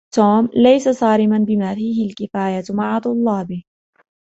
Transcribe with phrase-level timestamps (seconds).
[0.13, 3.63] توم ليس صارماً بما فيهِ الكفاية مع طلابه.